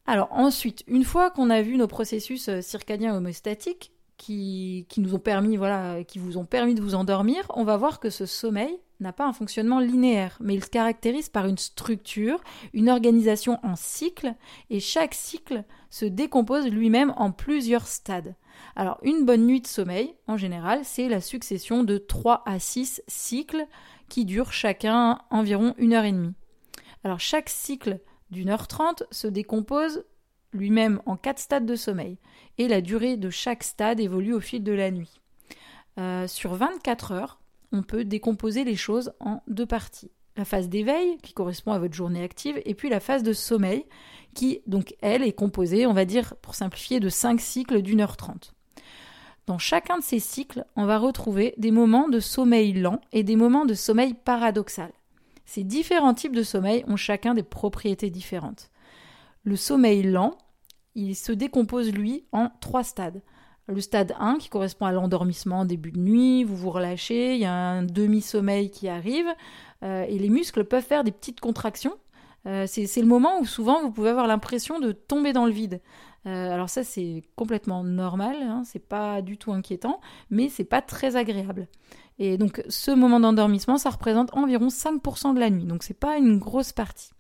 Alors 0.05 0.29
ensuite, 0.33 0.85
une 0.89 1.05
fois 1.05 1.31
qu'on 1.31 1.49
a 1.49 1.63
vu 1.63 1.79
nos 1.79 1.89
processus 1.89 2.51
euh, 2.51 2.61
circadiens 2.61 3.17
homostatiques 3.17 3.91
qui, 4.19 4.85
qui, 4.91 5.01
nous 5.01 5.15
ont 5.15 5.19
permis, 5.19 5.57
voilà, 5.57 6.05
qui 6.05 6.19
vous 6.19 6.37
ont 6.37 6.45
permis 6.45 6.75
de 6.75 6.83
vous 6.83 6.95
endormir, 6.95 7.47
on 7.55 7.65
va 7.65 7.79
voir 7.79 8.01
que 8.01 8.11
ce 8.11 8.27
sommeil 8.27 8.79
n'a 9.03 9.13
pas 9.13 9.27
un 9.27 9.33
fonctionnement 9.33 9.81
linéaire, 9.81 10.39
mais 10.41 10.55
il 10.55 10.65
se 10.65 10.71
caractérise 10.71 11.29
par 11.29 11.47
une 11.47 11.59
structure, 11.59 12.41
une 12.73 12.89
organisation 12.89 13.59
en 13.63 13.77
cycles, 13.77 14.35
et 14.71 14.81
chaque 14.81 15.15
cycle 15.15 15.65
se 15.91 16.05
décompose 16.05 16.67
lui-même 16.69 17.13
en 17.17 17.33
plusieurs 17.33 17.87
stades. 17.87 18.35
Alors, 18.77 18.99
une 19.03 19.25
bonne 19.25 19.47
nuit 19.47 19.61
de 19.61 19.67
sommeil, 19.67 20.15
en 20.27 20.37
général, 20.37 20.81
c'est 20.85 21.09
la 21.09 21.21
succession 21.21 21.85
de 21.85 21.99
3 21.99 22.43
à 22.47 22.59
6 22.59 23.03
cycles 23.09 23.67
qui 24.09 24.25
durent 24.25 24.53
chacun 24.53 25.19
environ 25.31 25.75
une 25.79 25.93
heure 25.93 26.05
et 26.05 26.13
demie. 26.13 26.35
Alors, 27.05 27.21
chaque 27.21 27.49
cycle 27.49 28.01
d'une 28.31 28.49
heure 28.49 28.69
trente 28.69 29.03
se 29.11 29.27
décompose 29.27 30.05
lui-même 30.53 31.01
en 31.07 31.17
quatre 31.17 31.39
stades 31.39 31.67
de 31.67 31.77
sommeil, 31.77 32.19
et 32.59 32.69
la 32.69 32.81
durée 32.81 33.17
de 33.17 33.31
chaque 33.31 33.63
stade 33.63 34.01
évolue 34.01 34.35
au 34.35 34.41
fil 34.41 34.63
de 34.63 34.73
la 34.73 34.91
nuit. 34.91 35.21
Euh, 35.99 36.27
sur 36.27 36.55
24 36.55 37.13
heures, 37.13 37.42
on 37.73 37.83
peut 37.83 38.05
décomposer 38.05 38.65
les 38.65 38.77
choses 38.77 39.13
en 39.21 39.41
deux 39.49 39.67
parties. 39.67 40.11
La 40.37 40.45
phase 40.45 40.69
d'éveil, 40.69 41.19
qui 41.23 41.35
correspond 41.35 41.73
à 41.73 41.79
votre 41.79 41.95
journée 41.95 42.23
active, 42.23 42.61
et 42.65 42.75
puis 42.75 42.89
la 42.89 43.01
phase 43.01 43.23
de 43.23 43.33
sommeil, 43.33 43.85
qui, 44.35 44.63
donc, 44.67 44.95
elle, 45.03 45.23
est 45.23 45.33
composée, 45.33 45.87
on 45.87 45.93
va 45.93 46.05
dire, 46.05 46.35
pour 46.41 46.55
simplifier, 46.55 47.01
de 47.01 47.09
cinq 47.09 47.41
cycles 47.41 47.83
d'une 47.83 48.01
heure 48.01 48.17
trente. 48.17 48.55
Dans 49.47 49.59
chacun 49.59 49.99
de 49.99 50.03
ces 50.03 50.21
cycles, 50.21 50.65
on 50.77 50.87
va 50.87 50.99
retrouver 50.99 51.55
des 51.59 51.73
moments 51.73 52.09
de 52.09 52.21
sommeil 52.21 52.73
lent 52.73 53.01
et 53.13 53.25
des 53.25 53.37
moments 53.37 53.67
de 53.67 53.75
sommeil 53.75 54.15
paradoxal. 54.15 54.93
Ces 55.45 55.65
différents 55.65 56.15
types 56.15 56.37
de 56.37 56.45
sommeil 56.45 56.85
ont 56.87 56.97
chacun 56.97 57.35
des 57.35 57.43
propriétés 57.43 58.09
différentes. 58.09 58.71
Le 59.43 59.57
sommeil 59.57 60.03
lent, 60.05 60.39
il 60.95 61.17
se 61.17 61.33
décompose 61.33 61.93
lui 61.93 62.25
en 62.33 62.51
trois 62.61 62.85
stades. 62.85 63.23
Le 63.69 63.81
stade 63.81 64.15
1 64.19 64.39
qui 64.39 64.49
correspond 64.49 64.87
à 64.87 64.93
l'endormissement 64.93 65.61
en 65.61 65.65
début 65.65 65.93
de 65.93 65.99
nuit, 65.99 66.43
vous 66.43 66.57
vous 66.57 66.71
relâchez, 66.71 67.35
il 67.35 67.41
y 67.41 67.45
a 67.45 67.55
un 67.55 67.85
demi-sommeil 67.85 68.71
qui 68.71 68.89
arrive 68.89 69.27
euh, 69.85 70.05
et 70.09 70.19
les 70.19 70.31
muscles 70.31 70.65
peuvent 70.65 70.85
faire 70.85 71.05
des 71.05 71.13
petites 71.13 71.41
contractions. 71.41 71.95
Euh, 72.47 72.67
c'est 72.67 73.01
le 73.01 73.07
moment 73.07 73.39
où 73.39 73.45
souvent 73.45 73.81
vous 73.81 73.93
pouvez 73.93 74.11
avoir 74.11 74.27
l'impression 74.27 74.81
de 74.81 74.91
tomber 74.91 75.33
dans 75.33 75.47
le 75.47 75.53
vide. 75.53 75.81
Euh, 76.27 76.53
alors 76.53 76.69
ça 76.69 76.83
c'est 76.83 77.23
complètement 77.37 77.85
normal, 77.85 78.37
hein, 78.43 78.63
c'est 78.65 78.85
pas 78.85 79.23
du 79.23 79.39
tout 79.39 79.53
inquiétant, 79.53 80.01
mais 80.31 80.49
c'est 80.49 80.65
pas 80.65 80.83
très 80.83 81.15
agréable. 81.15 81.69
Et 82.19 82.39
donc 82.39 82.65
ce 82.69 82.91
moment 82.91 83.21
d'endormissement, 83.21 83.79
ça 83.79 83.91
représente 83.91 84.37
environ 84.37 84.69
5% 84.69 85.35
de 85.35 85.41
la 85.41 85.51
nuit, 85.51 85.65
donc 85.65 85.85
c'est 85.85 85.99
pas 85.99 86.19
une 86.19 86.39
grosse 86.39 86.73
partie. 86.73 87.11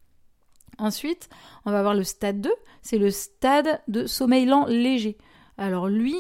Ensuite, 0.78 1.28
on 1.64 1.70
va 1.70 1.78
avoir 1.78 1.94
le 1.94 2.04
stade 2.04 2.40
2, 2.40 2.50
c'est 2.80 2.98
le 2.98 3.10
stade 3.10 3.80
de 3.86 4.06
sommeil 4.06 4.46
lent 4.46 4.66
léger. 4.66 5.16
Alors 5.58 5.88
lui, 5.88 6.16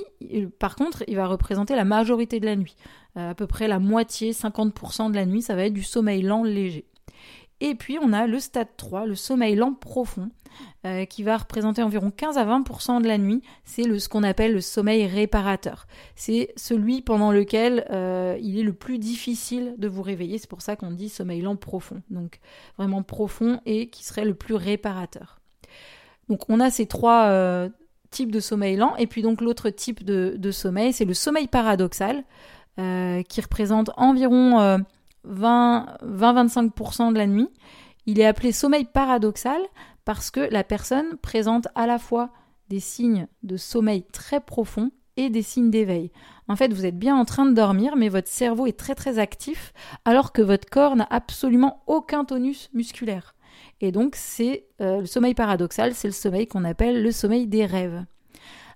par 0.58 0.76
contre, 0.76 1.04
il 1.08 1.16
va 1.16 1.26
représenter 1.26 1.74
la 1.74 1.84
majorité 1.84 2.40
de 2.40 2.46
la 2.46 2.56
nuit. 2.56 2.76
Euh, 3.16 3.30
à 3.30 3.34
peu 3.34 3.46
près 3.46 3.68
la 3.68 3.78
moitié, 3.78 4.32
50% 4.32 5.10
de 5.10 5.16
la 5.16 5.26
nuit, 5.26 5.42
ça 5.42 5.54
va 5.54 5.64
être 5.64 5.72
du 5.72 5.82
sommeil 5.82 6.22
lent 6.22 6.44
léger. 6.44 6.86
Et 7.60 7.74
puis 7.74 7.98
on 8.00 8.12
a 8.12 8.26
le 8.26 8.40
stade 8.40 8.68
3, 8.76 9.06
le 9.06 9.14
sommeil 9.14 9.54
lent 9.54 9.72
profond, 9.72 10.30
euh, 10.84 11.04
qui 11.04 11.22
va 11.22 11.36
représenter 11.36 11.82
environ 11.82 12.10
15 12.10 12.36
à 12.36 12.44
20% 12.44 13.00
de 13.00 13.06
la 13.06 13.18
nuit. 13.18 13.42
C'est 13.64 13.84
ce 13.98 14.08
qu'on 14.08 14.22
appelle 14.22 14.52
le 14.52 14.60
sommeil 14.60 15.06
réparateur. 15.06 15.86
C'est 16.16 16.52
celui 16.56 17.02
pendant 17.02 17.30
lequel 17.30 17.86
euh, 17.90 18.36
il 18.40 18.58
est 18.58 18.64
le 18.64 18.72
plus 18.72 18.98
difficile 18.98 19.74
de 19.78 19.88
vous 19.88 20.02
réveiller. 20.02 20.38
C'est 20.38 20.50
pour 20.50 20.62
ça 20.62 20.74
qu'on 20.74 20.90
dit 20.90 21.08
sommeil 21.08 21.40
lent 21.40 21.56
profond. 21.56 22.02
Donc 22.10 22.40
vraiment 22.78 23.02
profond 23.02 23.60
et 23.64 23.90
qui 23.90 24.04
serait 24.04 24.24
le 24.24 24.34
plus 24.34 24.54
réparateur. 24.54 25.38
Donc 26.28 26.48
on 26.48 26.58
a 26.60 26.70
ces 26.70 26.86
trois 26.86 27.70
types 28.12 28.30
de 28.30 28.38
sommeil 28.38 28.76
lent. 28.76 28.94
Et 28.96 29.08
puis 29.08 29.22
donc 29.22 29.40
l'autre 29.40 29.70
type 29.70 30.04
de, 30.04 30.50
sommeil, 30.50 30.92
c'est 30.92 31.04
le 31.04 31.14
sommeil 31.14 31.48
paradoxal, 31.48 32.22
qui 32.76 33.40
représente 33.40 33.90
environ 33.96 34.78
20-25% 35.28 37.12
de 37.12 37.18
la 37.18 37.26
nuit. 37.26 37.48
Il 38.06 38.20
est 38.20 38.26
appelé 38.26 38.52
sommeil 38.52 38.84
paradoxal 38.84 39.60
parce 40.04 40.30
que 40.30 40.40
la 40.40 40.64
personne 40.64 41.16
présente 41.20 41.68
à 41.74 41.86
la 41.86 41.98
fois 41.98 42.30
des 42.68 42.80
signes 42.80 43.28
de 43.42 43.56
sommeil 43.56 44.04
très 44.12 44.40
profond 44.40 44.90
et 45.16 45.30
des 45.30 45.42
signes 45.42 45.70
d'éveil. 45.70 46.10
En 46.48 46.56
fait, 46.56 46.72
vous 46.72 46.86
êtes 46.86 46.98
bien 46.98 47.16
en 47.16 47.24
train 47.24 47.46
de 47.46 47.54
dormir, 47.54 47.96
mais 47.96 48.08
votre 48.08 48.28
cerveau 48.28 48.66
est 48.66 48.78
très 48.78 48.94
très 48.94 49.18
actif, 49.18 49.72
alors 50.04 50.32
que 50.32 50.42
votre 50.42 50.68
corps 50.68 50.96
n'a 50.96 51.06
absolument 51.10 51.82
aucun 51.86 52.24
tonus 52.24 52.70
musculaire. 52.72 53.34
Et 53.82 53.90
donc, 53.90 54.14
c'est 54.16 54.64
euh, 54.80 55.00
le 55.00 55.06
sommeil 55.06 55.34
paradoxal, 55.34 55.92
c'est 55.92 56.06
le 56.06 56.14
sommeil 56.14 56.46
qu'on 56.46 56.64
appelle 56.64 57.02
le 57.02 57.10
sommeil 57.10 57.48
des 57.48 57.66
rêves. 57.66 58.04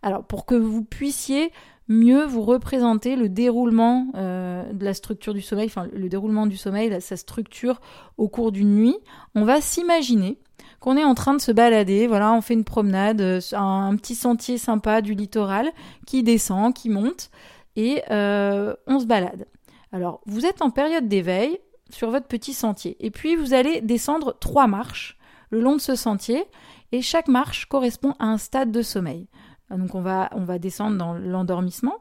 Alors, 0.02 0.25
pour 0.25 0.46
que 0.46 0.56
vous 0.56 0.82
puissiez 0.82 1.52
mieux 1.88 2.25
vous 2.25 2.42
représenter 2.42 3.14
le 3.14 3.28
déroulement 3.28 4.08
euh, 4.16 4.70
de 4.72 4.84
la 4.84 4.94
structure 4.94 5.32
du 5.32 5.40
sommeil, 5.40 5.66
enfin 5.66 5.86
le 5.92 6.08
déroulement 6.08 6.46
du 6.46 6.56
sommeil, 6.56 7.00
sa 7.00 7.16
structure 7.16 7.80
au 8.18 8.28
cours 8.28 8.50
d'une 8.50 8.75
nuit, 8.75 8.96
on 9.36 9.44
va 9.44 9.60
s'imaginer 9.60 10.38
qu'on 10.80 10.96
est 10.96 11.04
en 11.04 11.14
train 11.14 11.34
de 11.34 11.40
se 11.40 11.52
balader, 11.52 12.08
voilà, 12.08 12.32
on 12.32 12.40
fait 12.40 12.54
une 12.54 12.64
promenade, 12.64 13.20
euh, 13.20 13.40
un, 13.52 13.94
petit 13.94 14.16
sentier 14.16 14.58
sympa 14.58 15.02
du 15.02 15.14
littoral 15.14 15.70
qui 16.04 16.25
descend, 16.25 16.75
qui 16.75 16.90
monte, 16.90 17.30
et 17.76 18.02
on 18.10 18.98
se 18.98 19.04
balade. 19.04 19.46
Alors, 19.92 20.20
vous 20.26 20.46
êtes 20.46 20.62
en 20.62 20.70
période 20.70 21.06
d'éveil 21.06 21.58
sur 21.90 22.10
votre 22.10 22.26
petit 22.26 22.52
sentier, 22.52 22.96
et 23.00 23.10
puis 23.10 23.36
vous 23.36 23.54
allez 23.54 23.80
descendre 23.80 24.36
trois 24.40 24.66
marches 24.66 25.18
le 25.50 25.60
long 25.60 25.76
de 25.76 25.80
ce 25.80 25.94
sentier, 25.94 26.44
et 26.92 27.02
chaque 27.02 27.28
marche 27.28 27.66
correspond 27.66 28.14
à 28.18 28.26
un 28.26 28.38
stade 28.38 28.72
de 28.72 28.82
sommeil. 28.82 29.28
Donc 29.70 29.94
on 29.94 30.00
va, 30.00 30.28
descendre 30.58 30.96
dans 30.96 31.14
l'endormissement, 31.14 31.98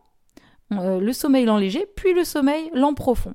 euh, 0.73 0.99
le 0.99 1.13
sommeil 1.13 1.45
lent 1.45 1.57
léger, 1.57 1.85
puis 1.95 2.13
le 2.13 2.23
sommeil 2.23 2.69
lent 2.73 2.93
profond. 2.93 3.33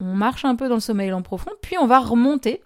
On 0.00 0.14
marche 0.14 0.44
un 0.44 0.56
peu 0.56 0.68
dans 0.68 0.76
le 0.76 0.80
sommeil 0.80 1.10
lent 1.10 1.22
profond, 1.22 1.50
puis 1.60 1.76
on 1.78 1.86
va 1.86 1.98
remonter. 1.98 2.62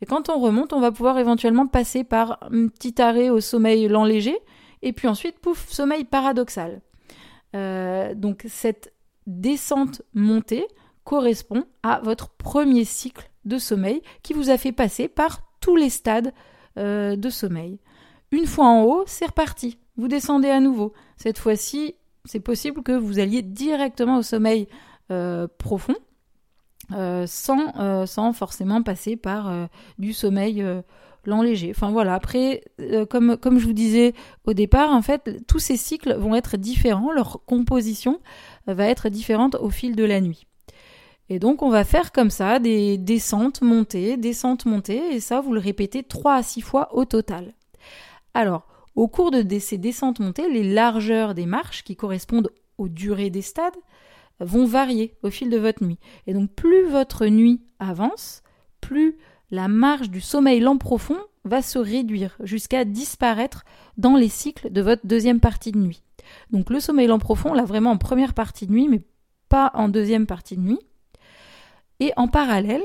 Et 0.00 0.06
quand 0.06 0.28
on 0.28 0.40
remonte, 0.40 0.72
on 0.72 0.80
va 0.80 0.90
pouvoir 0.90 1.18
éventuellement 1.18 1.66
passer 1.66 2.02
par 2.04 2.38
un 2.42 2.68
petit 2.68 3.00
arrêt 3.00 3.30
au 3.30 3.40
sommeil 3.40 3.88
lent 3.88 4.04
léger, 4.04 4.36
et 4.82 4.92
puis 4.92 5.08
ensuite, 5.08 5.38
pouf, 5.38 5.68
sommeil 5.68 6.04
paradoxal. 6.04 6.82
Euh, 7.54 8.14
donc 8.14 8.44
cette 8.48 8.92
descente-montée 9.26 10.66
correspond 11.04 11.64
à 11.82 12.00
votre 12.02 12.30
premier 12.30 12.84
cycle 12.84 13.30
de 13.44 13.58
sommeil 13.58 14.02
qui 14.22 14.32
vous 14.32 14.50
a 14.50 14.58
fait 14.58 14.72
passer 14.72 15.08
par 15.08 15.42
tous 15.60 15.76
les 15.76 15.90
stades 15.90 16.32
euh, 16.78 17.16
de 17.16 17.30
sommeil. 17.30 17.78
Une 18.32 18.46
fois 18.46 18.66
en 18.66 18.82
haut, 18.82 19.04
c'est 19.06 19.26
reparti 19.26 19.78
vous 19.96 20.08
descendez 20.08 20.48
à 20.48 20.58
nouveau. 20.58 20.92
Cette 21.16 21.38
fois-ci, 21.38 21.94
c'est 22.24 22.40
possible 22.40 22.82
que 22.82 22.90
vous 22.90 23.20
alliez 23.20 23.42
directement 23.42 24.18
au 24.18 24.22
sommeil 24.22 24.66
euh, 25.12 25.46
profond, 25.56 25.94
euh, 26.90 27.28
sans, 27.28 28.06
sans 28.06 28.32
forcément 28.32 28.82
passer 28.82 29.14
par 29.14 29.68
du 30.00 30.12
sommeil 30.12 30.66
lent 31.26 31.42
léger. 31.42 31.70
Enfin 31.70 31.92
voilà, 31.92 32.14
après, 32.14 32.64
comme, 33.08 33.36
comme 33.36 33.60
je 33.60 33.66
vous 33.66 33.72
disais 33.72 34.14
au 34.46 34.52
départ, 34.52 34.90
en 34.90 35.00
fait, 35.00 35.46
tous 35.46 35.60
ces 35.60 35.76
cycles 35.76 36.14
vont 36.14 36.34
être 36.34 36.56
différents, 36.56 37.12
leur 37.12 37.44
composition 37.44 38.18
va 38.66 38.88
être 38.88 39.10
différente 39.10 39.54
au 39.54 39.70
fil 39.70 39.94
de 39.94 40.02
la 40.02 40.20
nuit. 40.20 40.48
Et 41.30 41.38
donc 41.38 41.62
on 41.62 41.70
va 41.70 41.84
faire 41.84 42.12
comme 42.12 42.30
ça 42.30 42.58
des 42.58 42.98
descentes, 42.98 43.62
montées, 43.62 44.16
descentes, 44.16 44.66
montées, 44.66 45.14
et 45.14 45.20
ça 45.20 45.40
vous 45.40 45.52
le 45.52 45.60
répétez 45.60 46.02
3 46.02 46.34
à 46.34 46.42
6 46.42 46.60
fois 46.60 46.94
au 46.94 47.04
total. 47.04 47.54
Alors, 48.34 48.66
au 48.94 49.08
cours 49.08 49.30
de 49.30 49.58
ces 49.58 49.78
descentes 49.78 50.20
montées, 50.20 50.48
les 50.48 50.72
largeurs 50.72 51.34
des 51.34 51.46
marches, 51.46 51.82
qui 51.82 51.96
correspondent 51.96 52.50
aux 52.78 52.88
durées 52.88 53.30
des 53.30 53.42
stades, 53.42 53.74
vont 54.40 54.66
varier 54.66 55.14
au 55.22 55.30
fil 55.30 55.50
de 55.50 55.58
votre 55.58 55.84
nuit. 55.84 55.98
Et 56.26 56.34
donc 56.34 56.50
plus 56.50 56.84
votre 56.86 57.26
nuit 57.26 57.60
avance, 57.78 58.42
plus 58.80 59.16
la 59.50 59.68
marge 59.68 60.10
du 60.10 60.20
sommeil 60.20 60.60
lent 60.60 60.78
profond 60.78 61.18
va 61.44 61.62
se 61.62 61.78
réduire 61.78 62.36
jusqu'à 62.40 62.84
disparaître 62.84 63.64
dans 63.96 64.16
les 64.16 64.28
cycles 64.28 64.72
de 64.72 64.80
votre 64.80 65.06
deuxième 65.06 65.40
partie 65.40 65.72
de 65.72 65.78
nuit. 65.78 66.02
Donc 66.50 66.70
le 66.70 66.80
sommeil 66.80 67.06
lent 67.06 67.18
profond, 67.18 67.52
là 67.52 67.64
vraiment 67.64 67.92
en 67.92 67.98
première 67.98 68.34
partie 68.34 68.66
de 68.66 68.72
nuit, 68.72 68.88
mais 68.88 69.02
pas 69.48 69.70
en 69.74 69.88
deuxième 69.88 70.26
partie 70.26 70.56
de 70.56 70.62
nuit. 70.62 70.80
Et 72.00 72.12
en 72.16 72.28
parallèle, 72.28 72.82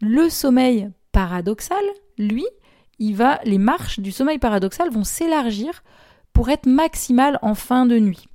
le 0.00 0.28
sommeil 0.28 0.90
paradoxal, 1.12 1.84
lui, 2.18 2.44
il 2.98 3.16
va, 3.16 3.40
les 3.44 3.58
marches 3.58 4.00
du 4.00 4.12
sommeil 4.12 4.38
paradoxal 4.38 4.90
vont 4.90 5.04
s'élargir 5.04 5.82
pour 6.32 6.50
être 6.50 6.66
maximales 6.66 7.38
en 7.42 7.54
fin 7.54 7.86
de 7.86 7.98
nuit. 7.98 8.28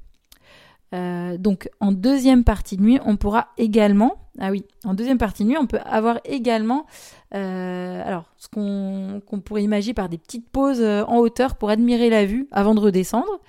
Euh, 0.95 1.37
donc 1.37 1.69
en 1.79 1.91
deuxième 1.91 2.43
partie 2.43 2.75
de 2.77 2.81
nuit, 2.81 2.99
on 3.05 3.15
pourra 3.15 3.49
également, 3.57 4.15
ah 4.39 4.49
oui, 4.49 4.65
en 4.83 4.95
deuxième 4.95 5.19
partie 5.19 5.43
de 5.43 5.49
nuit, 5.49 5.57
on 5.57 5.67
peut 5.67 5.79
avoir 5.85 6.19
également, 6.25 6.87
euh, 7.35 8.01
alors 8.03 8.25
ce 8.37 8.47
qu'on 8.47 9.39
pourrait 9.41 9.63
imaginer 9.63 9.93
par 9.93 10.09
des 10.09 10.17
petites 10.17 10.49
pauses 10.49 10.81
euh, 10.81 11.03
en 11.05 11.17
hauteur 11.17 11.55
pour 11.55 11.69
admirer 11.69 12.09
la 12.09 12.25
vue 12.25 12.47
avant 12.51 12.73
de 12.73 12.79
redescendre. 12.79 13.39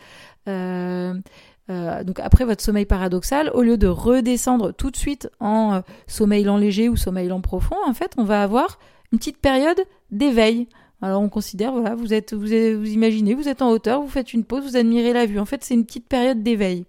Donc 2.04 2.18
après 2.20 2.44
votre 2.44 2.62
sommeil 2.62 2.84
paradoxal, 2.84 3.50
au 3.54 3.62
lieu 3.62 3.78
de 3.78 3.86
redescendre 3.86 4.74
tout 4.74 4.90
de 4.90 4.96
suite 4.96 5.30
en 5.38 5.82
sommeil 6.06 6.42
lent 6.44 6.56
léger 6.56 6.88
ou 6.88 6.96
sommeil 6.96 7.28
lent 7.28 7.40
profond, 7.40 7.76
en 7.86 7.94
fait, 7.94 8.12
on 8.16 8.24
va 8.24 8.42
avoir 8.42 8.78
une 9.12 9.18
petite 9.18 9.38
période 9.38 9.80
d'éveil. 10.10 10.68
Alors 11.02 11.22
on 11.22 11.28
considère, 11.28 11.72
voilà, 11.72 11.94
vous 11.94 12.12
êtes, 12.12 12.34
vous, 12.34 12.42
vous 12.42 12.90
imaginez, 12.90 13.34
vous 13.34 13.48
êtes 13.48 13.62
en 13.62 13.70
hauteur, 13.70 14.02
vous 14.02 14.08
faites 14.08 14.32
une 14.32 14.44
pause, 14.44 14.64
vous 14.64 14.76
admirez 14.76 15.12
la 15.12 15.26
vue. 15.26 15.38
En 15.38 15.46
fait, 15.46 15.64
c'est 15.64 15.74
une 15.74 15.86
petite 15.86 16.08
période 16.08 16.42
d'éveil. 16.42 16.84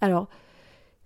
Alors, 0.00 0.28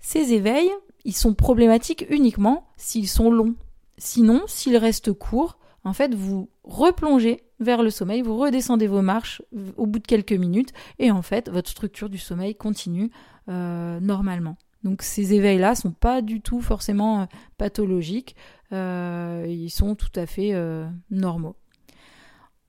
ces 0.01 0.33
éveils, 0.33 0.71
ils 1.05 1.15
sont 1.15 1.35
problématiques 1.35 2.07
uniquement 2.11 2.67
s'ils 2.77 3.09
sont 3.09 3.31
longs. 3.31 3.55
Sinon, 3.99 4.43
s'ils 4.47 4.77
restent 4.77 5.13
courts, 5.13 5.59
en 5.85 5.93
fait, 5.93 6.15
vous 6.15 6.49
replongez 6.65 7.43
vers 7.63 7.83
le 7.83 7.91
sommeil, 7.91 8.23
vous 8.23 8.37
redescendez 8.37 8.87
vos 8.87 9.03
marches 9.03 9.43
au 9.77 9.87
bout 9.87 9.99
de 9.99 10.07
quelques 10.07 10.33
minutes, 10.33 10.73
et 10.99 11.11
en 11.11 11.23
fait, 11.23 11.49
votre 11.49 11.71
structure 11.71 12.09
du 12.09 12.19
sommeil 12.19 12.55
continue 12.55 13.11
euh, 13.49 14.01
normalement. 14.01 14.57
Donc 14.85 15.03
ces 15.03 15.33
éveils-là 15.35 15.75
sont 15.75 15.93
pas 15.93 16.23
du 16.23 16.41
tout 16.41 16.61
forcément 16.61 17.23
euh, 17.23 17.25
pathologiques, 17.57 18.37
euh, 18.73 19.47
ils 19.49 19.71
sont 19.71 19.95
tout 19.95 20.11
à 20.17 20.27
fait 20.27 20.55
normaux. 21.11 21.57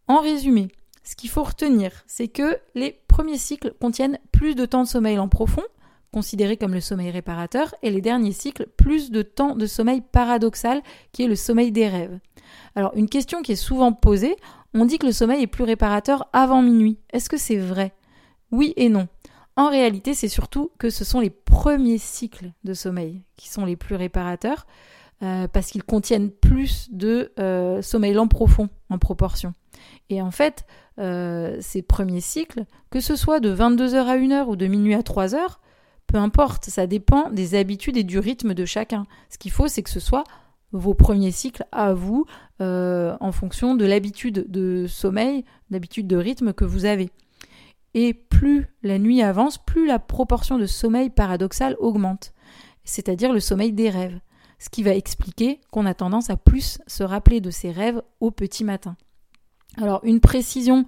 En 0.08 0.20
résumé, 0.20 0.68
ce 1.04 1.16
qu'il 1.16 1.30
faut 1.30 1.44
retenir, 1.44 2.04
c'est 2.08 2.28
que 2.28 2.58
les 2.76 3.00
premiers 3.08 3.38
cycles 3.38 3.74
contiennent 3.80 4.20
plus 4.32 4.56
de 4.56 4.66
temps 4.66 4.84
de 4.84 4.88
sommeil 4.88 5.20
en 5.20 5.28
profond, 5.28 5.64
considéré 6.12 6.58
comme 6.58 6.74
le 6.74 6.82
sommeil 6.82 7.10
réparateur, 7.10 7.74
et 7.82 7.90
les 7.90 8.02
derniers 8.02 8.32
cycles 8.32 8.68
plus 8.78 9.12
de 9.12 9.22
temps 9.22 9.56
de 9.56 9.66
sommeil 9.66 10.02
paradoxal, 10.02 10.82
qui 11.12 11.24
est 11.24 11.28
le 11.28 11.36
sommeil 11.36 11.72
des 11.72 11.88
rêves. 11.88 12.20
Alors, 12.76 12.94
une 12.96 13.10
question 13.10 13.42
qui 13.42 13.54
est 13.54 13.56
souvent 13.56 13.94
posée, 13.94 14.36
on 14.74 14.86
dit 14.86 14.98
que 14.98 15.06
le 15.06 15.12
sommeil 15.12 15.44
est 15.44 15.48
plus 15.48 15.64
réparateur 15.64 16.28
avant 16.34 16.62
minuit. 16.62 16.98
Est-ce 17.12 17.30
que 17.30 17.38
c'est 17.38 17.58
vrai? 17.58 17.94
Oui 18.52 18.74
et 18.76 18.90
non. 18.90 19.08
En 19.56 19.70
réalité, 19.70 20.14
c'est 20.14 20.28
surtout 20.28 20.72
que 20.80 20.90
ce 20.90 21.06
sont 21.06 21.20
les 21.20 21.30
premiers 21.30 22.00
cycles 22.00 22.52
de 22.64 22.74
sommeil 22.74 23.22
qui 23.36 23.50
sont 23.50 23.66
les 23.66 23.76
plus 23.76 23.96
réparateurs. 23.96 24.66
parce 25.54 25.68
qu'ils 25.68 25.84
contiennent 25.84 26.32
plus 26.32 26.90
de 26.92 27.32
sommeil 27.82 28.14
lent 28.14 28.28
profond 28.28 28.70
en 28.90 28.98
proportion. 28.98 29.54
Et 30.10 30.22
en 30.22 30.32
fait, 30.32 30.66
ces 30.98 31.82
premiers 31.82 32.22
cycles, 32.22 32.66
que 32.90 33.00
ce 33.00 33.16
soit 33.16 33.40
de 33.40 33.56
22h 33.56 33.96
à 33.96 34.18
1h 34.18 34.46
ou 34.48 34.56
de 34.56 34.68
minuit 34.68 34.96
à 34.96 35.02
3h, 35.02 35.40
peu 36.08 36.18
importe, 36.18 36.66
ça 36.66 36.86
dépend 36.88 37.30
des 37.30 37.56
habitudes 37.56 37.98
et 37.98 38.04
du 38.04 38.20
rythme 38.20 38.54
de 38.54 38.66
chacun. 38.66 39.06
Ce 39.30 39.38
qu'il 39.38 39.52
faut, 39.52 39.68
c'est 39.68 39.84
que 39.84 39.90
ce 39.90 40.00
soit 40.02 40.26
vos 40.74 40.94
premiers 40.94 41.32
cycles 41.32 41.66
à 41.72 41.94
vous 41.94 42.26
euh, 42.62 43.16
en 43.20 43.32
fonction 43.32 43.76
de 43.76 43.86
l'habitude 43.86 44.46
de 44.50 44.86
sommeil, 44.88 45.46
d'habitude 45.70 46.08
de 46.08 46.18
rythme 46.18 46.52
que 46.52 46.66
vous 46.66 46.86
avez. 46.86 47.10
Et 47.94 48.14
plus 48.14 48.68
la 48.82 48.98
nuit 48.98 49.22
avance, 49.22 49.60
plus 49.60 49.86
la 49.86 50.00
proportion 50.00 50.58
de 50.58 50.66
sommeil 50.66 51.10
paradoxal 51.10 51.76
augmente, 51.80 52.34
c'est-à-dire 52.84 53.32
le 53.32 53.40
sommeil 53.40 53.72
des 53.72 53.90
rêves, 53.90 54.20
ce 54.58 54.70
qui 54.70 54.84
va 54.84 54.96
expliquer 54.96 55.62
qu'on 55.72 55.86
a 55.86 55.94
tendance 55.94 56.30
à 56.30 56.38
plus 56.38 56.80
se 56.88 57.04
rappeler 57.04 57.40
de 57.40 57.52
ses 57.52 57.72
rêves 57.72 58.02
au 58.20 58.32
petit 58.32 58.64
matin. 58.64 58.98
Alors 59.78 60.02
une 60.04 60.20
précision 60.20 60.86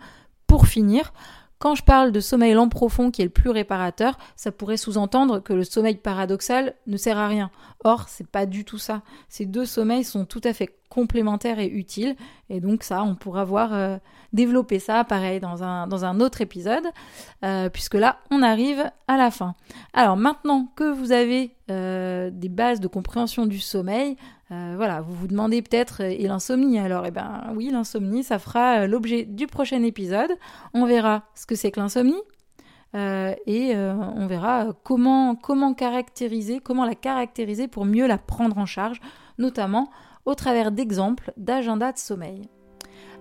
pour 0.47 0.67
finir, 0.67 1.13
quand 1.57 1.75
je 1.75 1.83
parle 1.83 2.11
de 2.11 2.19
sommeil 2.19 2.53
lent 2.53 2.69
profond 2.69 3.11
qui 3.11 3.21
est 3.21 3.25
le 3.25 3.31
plus 3.31 3.49
réparateur, 3.49 4.17
ça 4.35 4.51
pourrait 4.51 4.77
sous-entendre 4.77 5.39
que 5.39 5.53
le 5.53 5.63
sommeil 5.63 5.95
paradoxal 5.95 6.75
ne 6.85 6.97
sert 6.97 7.17
à 7.17 7.27
rien. 7.27 7.49
Or, 7.83 8.09
c'est 8.09 8.27
pas 8.27 8.45
du 8.45 8.65
tout 8.65 8.77
ça. 8.77 9.01
Ces 9.29 9.45
deux 9.45 9.65
sommeils 9.65 10.03
sont 10.03 10.25
tout 10.25 10.41
à 10.43 10.53
fait 10.53 10.75
complémentaires 10.89 11.59
et 11.59 11.67
utiles. 11.67 12.15
Et 12.49 12.59
donc 12.59 12.83
ça, 12.83 13.03
on 13.03 13.15
pourra 13.15 13.45
voir 13.45 13.73
euh, 13.73 13.97
développer 14.33 14.79
ça, 14.79 15.03
pareil, 15.03 15.39
dans 15.39 15.63
un, 15.63 15.87
dans 15.87 16.05
un 16.05 16.19
autre 16.19 16.41
épisode, 16.41 16.85
euh, 17.43 17.69
puisque 17.69 17.95
là, 17.95 18.19
on 18.31 18.43
arrive 18.43 18.91
à 19.07 19.17
la 19.17 19.31
fin. 19.31 19.55
Alors 19.93 20.17
maintenant 20.17 20.71
que 20.75 20.91
vous 20.91 21.11
avez 21.11 21.55
euh, 21.71 22.29
des 22.31 22.49
bases 22.49 22.79
de 22.79 22.87
compréhension 22.87 23.45
du 23.45 23.59
sommeil, 23.59 24.17
voilà, 24.75 25.01
vous 25.01 25.13
vous 25.13 25.27
demandez 25.27 25.61
peut-être, 25.61 26.01
et 26.01 26.27
l'insomnie 26.27 26.79
alors 26.79 27.05
Eh 27.05 27.11
bien 27.11 27.43
oui, 27.55 27.69
l'insomnie, 27.71 28.23
ça 28.23 28.39
fera 28.39 28.87
l'objet 28.87 29.23
du 29.23 29.47
prochain 29.47 29.81
épisode. 29.83 30.31
On 30.73 30.85
verra 30.85 31.23
ce 31.35 31.45
que 31.45 31.55
c'est 31.55 31.71
que 31.71 31.79
l'insomnie, 31.79 32.21
et 32.93 33.75
on 33.75 34.27
verra 34.27 34.67
comment, 34.83 35.35
comment 35.35 35.73
caractériser, 35.73 36.59
comment 36.59 36.85
la 36.85 36.95
caractériser 36.95 37.67
pour 37.67 37.85
mieux 37.85 38.07
la 38.07 38.17
prendre 38.17 38.57
en 38.57 38.65
charge, 38.65 39.01
notamment 39.37 39.89
au 40.25 40.33
travers 40.35 40.71
d'exemples 40.71 41.33
d'agenda 41.37 41.91
de 41.91 41.97
sommeil. 41.97 42.49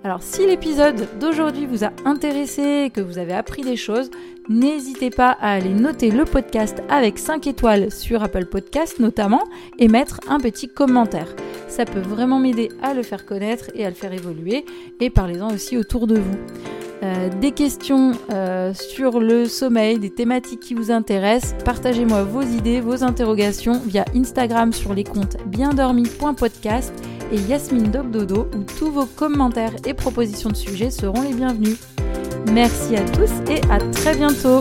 Alors 0.05 0.23
si 0.23 0.47
l'épisode 0.47 1.09
d'aujourd'hui 1.19 1.65
vous 1.65 1.83
a 1.83 1.91
intéressé 2.05 2.85
et 2.85 2.91
que 2.91 3.01
vous 3.01 3.17
avez 3.17 3.33
appris 3.33 3.63
des 3.63 3.77
choses, 3.77 4.11
n'hésitez 4.51 5.09
pas 5.09 5.31
à 5.41 5.53
aller 5.53 5.73
noter 5.73 6.11
le 6.11 6.27
podcast 6.27 6.83
avec 6.91 7.19
5 7.19 7.47
étoiles 7.47 7.91
sur 7.91 8.23
Apple 8.23 8.45
Podcast 8.45 9.01
notamment 9.01 9.45
et 9.79 9.89
mettre 9.89 10.21
un 10.29 10.41
petit 10.41 10.69
commentaire. 10.69 11.35
Ça 11.69 11.87
peut 11.87 12.03
vraiment 12.03 12.39
m'aider 12.39 12.69
à 12.83 12.93
le 12.93 13.03
faire 13.03 13.25
connaître 13.25 13.71
et 13.75 13.87
à 13.87 13.89
le 13.89 13.95
faire 13.95 14.13
évoluer 14.13 14.67
et 15.01 15.09
parlez-en 15.09 15.51
aussi 15.55 15.79
autour 15.79 16.07
de 16.07 16.19
vous. 16.19 16.37
Euh, 17.03 17.31
des 17.41 17.53
questions 17.53 18.13
euh, 18.31 18.75
sur 18.75 19.21
le 19.21 19.47
sommeil, 19.47 19.99
des 19.99 20.11
thématiques 20.11 20.61
qui 20.61 20.75
vous 20.75 20.91
intéressent, 20.91 21.55
partagez-moi 21.65 22.25
vos 22.25 22.43
idées, 22.43 22.83
vos 22.83 23.05
interrogations 23.05 23.81
via 23.87 24.05
Instagram 24.15 24.75
sur 24.75 24.93
les 24.93 25.05
comptes 25.05 25.39
biendormi.podcast 25.47 26.93
et 27.33 27.37
Yasmine 27.37 27.91
Dogdodo 27.91 28.49
où 28.55 28.63
tous 28.79 28.91
vos 28.91 29.07
commentaires 29.07 29.75
et 29.87 29.95
propositions 29.95 30.51
de 30.51 30.57
sujets 30.57 30.91
seront 30.91 31.23
les 31.23 31.35
bienvenus. 31.35 31.79
Merci 32.53 32.97
à 32.97 33.03
tous 33.03 33.31
et 33.51 33.61
à 33.71 33.79
très 33.79 34.15
bientôt 34.15 34.61